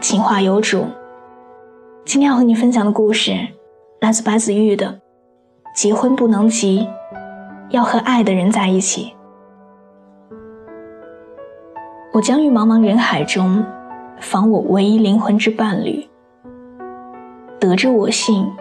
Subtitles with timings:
[0.00, 0.86] 情话有主。
[2.04, 3.32] 今天要和你分享的故事
[4.00, 4.86] 来自白子玉的
[5.74, 6.86] 《结婚不能急，
[7.70, 9.14] 要和爱的人在一起》。
[12.12, 13.64] 我将于茫茫人海中
[14.20, 16.06] 访我唯一灵魂之伴侣，
[17.58, 18.52] 得之我幸，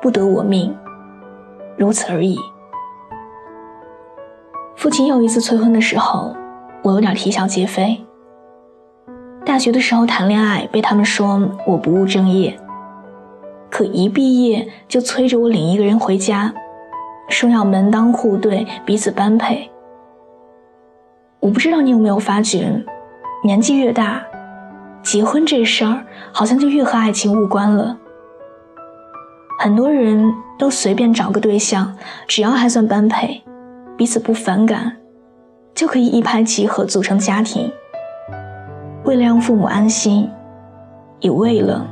[0.00, 0.74] 不得我命，
[1.76, 2.38] 如此而已。
[4.76, 6.34] 父亲又一次催婚的时候，
[6.82, 8.02] 我有点啼笑皆非。
[9.44, 12.58] 大学的时候谈恋爱，被他们说我不务正业。
[13.70, 16.52] 可一毕业就催着我领一个人回家，
[17.28, 19.70] 说要门当户对，彼此般配。
[21.40, 22.84] 我不知道你有没有发觉，
[23.44, 24.22] 年纪越大，
[25.02, 27.96] 结婚这事儿好像就越和爱情无关了。
[29.58, 33.42] 很多人都随便找个对象，只要还算般配，
[33.96, 34.96] 彼此不反感，
[35.74, 37.70] 就可以一拍即合组成家庭。
[39.10, 40.30] 为了让父母安心，
[41.18, 41.84] 也为了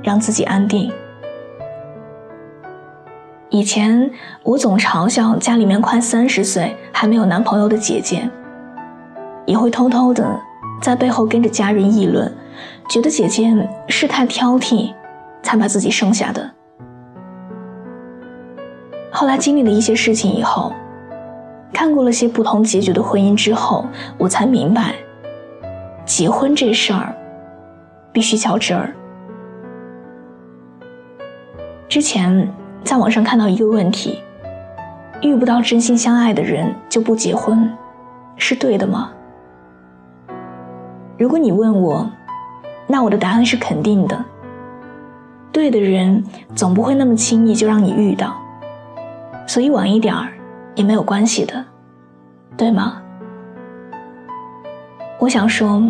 [0.00, 0.92] 让自己安定。
[3.48, 4.08] 以前
[4.44, 8.30] 我总嘲笑家里面快三十岁还没有男朋友的姐姐，
[9.44, 10.40] 也会偷偷的
[10.80, 12.32] 在背后跟着家人议论，
[12.88, 13.52] 觉得姐姐
[13.88, 14.94] 是太挑剔，
[15.42, 16.48] 才把自己生下的。
[19.10, 20.72] 后来经历了一些事情以后，
[21.72, 23.84] 看过了些不同结局的婚姻之后，
[24.16, 24.94] 我才明白。
[26.16, 27.14] 结婚这事儿，
[28.10, 28.90] 必须较真儿。
[31.86, 32.50] 之前
[32.82, 34.22] 在网上看到一个问题：
[35.20, 37.70] 遇不到真心相爱的人就不结婚，
[38.38, 39.10] 是对的吗？
[41.18, 42.10] 如果你问我，
[42.86, 44.24] 那我的答案是肯定的。
[45.52, 46.24] 对的人
[46.54, 48.34] 总不会那么轻易就让你遇到，
[49.46, 50.32] 所以晚一点儿
[50.76, 51.62] 也没有关系的，
[52.56, 53.02] 对吗？
[55.26, 55.82] 我想说，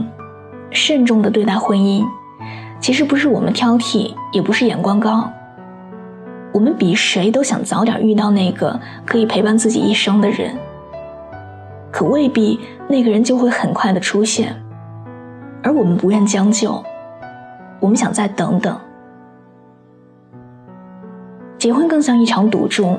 [0.71, 2.03] 慎重的对待婚姻，
[2.81, 5.31] 其实不是我们挑剔，也不是眼光高。
[6.55, 10.57] 我们比谁都想早点遇到那个可以陪伴自己一生的人，
[11.93, 12.59] 可未必
[12.89, 14.57] 那个人就会很快的出现。
[15.63, 16.83] 而我们不愿将就，
[17.79, 18.75] 我们想再等等。
[21.59, 22.97] 结婚更像一场赌注，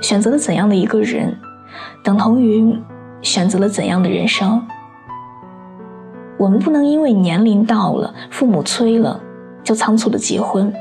[0.00, 1.32] 选择了怎样的一个人，
[2.02, 2.76] 等同于
[3.22, 4.60] 选择了怎样的人生。
[6.38, 9.20] 我们不能因为年龄到了，父母催了，
[9.64, 10.72] 就仓促的结婚。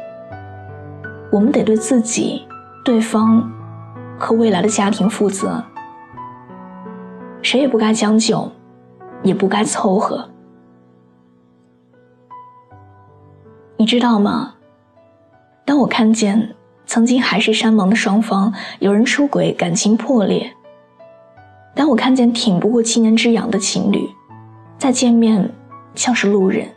[1.32, 2.48] 我们得对自己、
[2.86, 3.52] 对方
[4.20, 5.64] 和未来的家庭负责。
[7.42, 8.52] 谁也不该将就，
[9.24, 10.30] 也不该凑合。
[13.78, 14.54] 你知道吗？
[15.66, 20.52] 当我看见曾经海誓山盟的双方有人出轨，感情破裂；
[21.76, 24.08] 当我看见挺不过七年之痒的情侣，
[24.78, 25.52] 再见面，
[25.96, 26.68] 像是路人。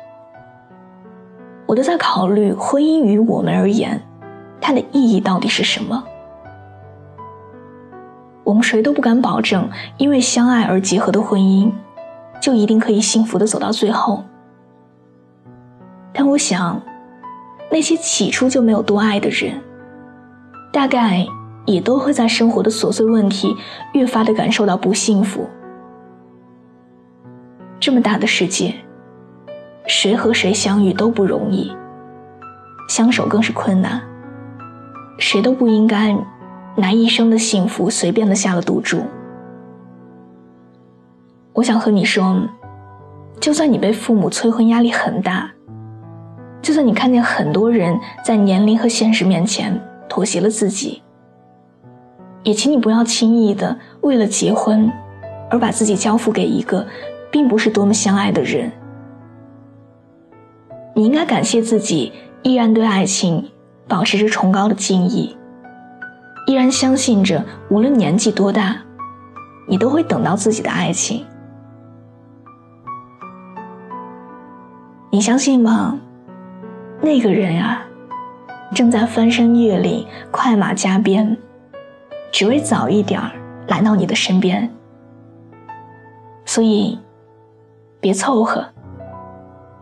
[1.67, 4.03] 我都在考虑，婚姻于我们而言，
[4.61, 6.03] 它的意义到底是什么？
[8.43, 11.71] 我们谁都不敢保证，因为相爱而结合的婚姻，
[12.41, 14.25] 就一定可以幸福的走到最后。
[16.13, 16.81] 但我想，
[17.71, 19.61] 那些起初就没有多爱的人，
[20.73, 21.25] 大概
[21.67, 23.55] 也都会在生活的琐碎问题
[23.93, 25.47] 越发的感受到不幸福。
[27.81, 28.75] 这么大的世界，
[29.87, 31.75] 谁和谁相遇都不容易，
[32.91, 34.03] 相守更是困难。
[35.19, 36.15] 谁都不应该
[36.77, 39.03] 拿一生的幸福随便的下了赌注。
[41.55, 42.47] 我想和你说，
[43.41, 45.51] 就算你被父母催婚压力很大，
[46.61, 51.03] 就算你看见很多人在年龄和现实面前妥协了自己，
[52.43, 54.93] 也请你不要轻易的为了结婚
[55.51, 56.87] 而把自己交付给一个。
[57.31, 58.73] 并不是多么相爱的人，
[60.95, 62.13] 你应该感谢自己
[62.43, 63.51] 依然对爱情
[63.87, 65.37] 保持着崇高的敬意，
[66.47, 68.77] 依然相信着无论年纪多大，
[69.69, 71.25] 你都会等到自己的爱情。
[75.13, 75.99] 你相信吗？
[77.01, 77.85] 那个人啊，
[78.75, 81.37] 正在翻山越岭、快马加鞭，
[82.33, 83.31] 只为早一点儿
[83.69, 84.69] 来到你的身边。
[86.45, 86.99] 所以。
[88.01, 88.67] 别凑合，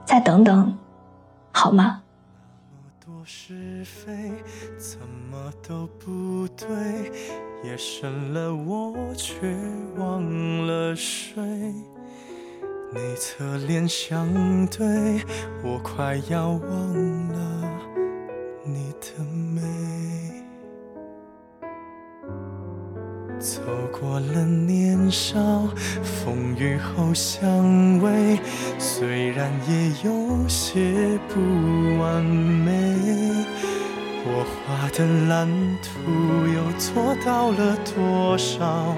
[0.04, 0.76] 再等等，
[1.52, 2.02] 好吗？
[3.04, 4.32] 多是非，
[4.76, 4.98] 怎
[5.30, 6.66] 么都不对，
[7.62, 9.54] 夜深了我却
[9.96, 11.44] 忘了睡。
[12.90, 14.26] 你侧脸相
[14.66, 15.22] 对，
[15.62, 17.80] 我快要忘了
[18.64, 19.60] 你的美。
[23.38, 23.60] 走
[23.92, 25.38] 过了年少，
[26.02, 27.40] 风雨后相
[28.00, 28.38] 偎，
[28.78, 31.40] 虽然也有些不
[32.00, 32.96] 完美。
[34.24, 35.48] 我画的蓝
[35.82, 35.88] 图
[36.52, 38.94] 又做到了多少？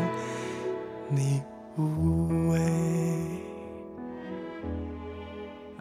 [1.11, 1.43] 你
[1.77, 2.59] 无畏。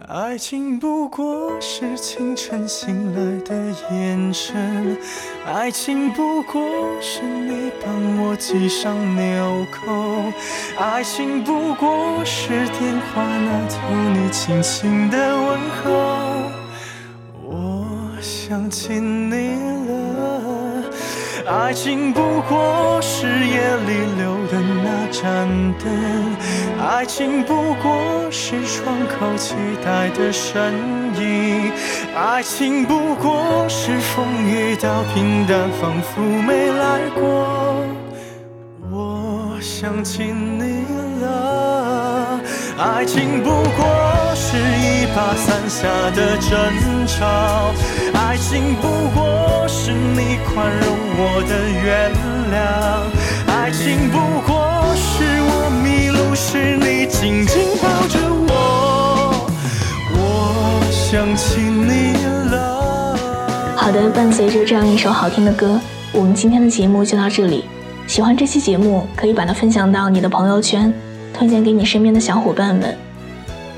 [0.10, 3.56] 爱情不过是清晨醒来的
[3.92, 4.98] 眼神，
[5.46, 6.60] 爱情不过
[7.00, 10.34] 是你帮我系上纽扣，
[10.84, 13.78] 爱情不过是电话那头
[14.16, 15.92] 你轻轻的问候。
[17.46, 17.86] 我
[18.20, 19.54] 想起你
[19.86, 20.84] 了，
[21.46, 22.20] 爱情不
[22.50, 24.36] 过是夜里流
[25.22, 25.48] 盏
[25.80, 25.86] 灯。
[26.80, 30.74] 爱情不过是窗口期待的身
[31.20, 31.72] 影，
[32.16, 37.86] 爱情不过是风雨到平淡，仿佛没来过。
[38.92, 40.86] 我想起你
[41.22, 42.40] 了，
[42.78, 43.86] 爱情不过
[44.36, 46.50] 是一把伞下的争
[47.06, 47.74] 吵，
[48.14, 50.88] 爱情不过是你宽容
[51.18, 51.52] 我的
[51.84, 52.12] 原
[52.54, 52.56] 谅，
[53.54, 54.18] 爱情不
[54.48, 54.59] 过
[64.08, 65.80] 伴随着这样一首好听的歌，
[66.14, 67.66] 我们今天的节目就到这里。
[68.08, 70.94] 喜欢这期节目，可以把它分享到你的朋友圈，
[71.34, 72.96] 推荐给你身边的小伙伴们。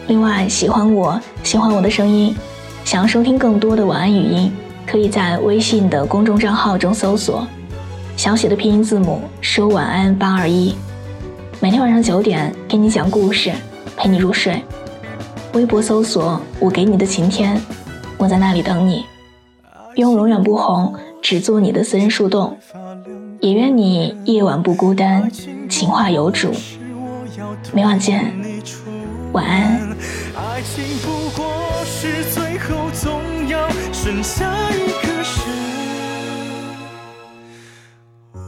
[0.07, 2.35] 另外，喜欢我喜欢我的声音，
[2.83, 4.51] 想要收听更多的晚安语音，
[4.85, 7.47] 可以在微信的公众账号中搜索
[8.18, 10.75] 小写的拼音字母说晚安八二一。
[11.59, 13.51] 每天晚上九点给你讲故事，
[13.95, 14.62] 陪你入睡。
[15.53, 17.59] 微博搜索“我给你的晴天”，
[18.18, 19.10] 我在那里等你。
[19.95, 22.57] 愿我永远不红，只做你的私人树洞。
[23.39, 25.29] 也愿你夜晚不孤单，
[25.67, 26.51] 情话有主。
[27.73, 28.31] 每晚见，
[29.33, 29.89] 晚安。
[30.35, 31.51] 爱情不过
[31.85, 35.11] 是最后总要剩下一个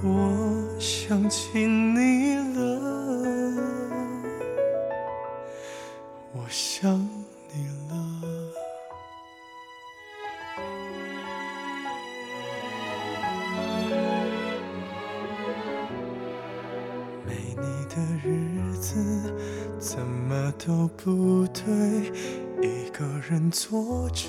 [0.06, 2.80] 我想起你了。
[6.34, 6.92] 我想
[7.54, 7.96] 你了，
[18.24, 19.34] 日子
[19.78, 21.64] 怎么都不对，
[22.62, 24.28] 一个人坐着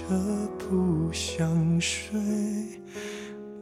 [0.59, 2.19] 不想睡，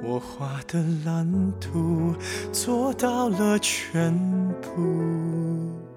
[0.03, 1.31] 我画的蓝
[1.61, 2.15] 图
[2.51, 4.11] 做到了全
[4.63, 5.92] 部。